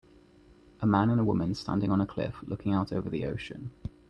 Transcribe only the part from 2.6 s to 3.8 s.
out over the ocean.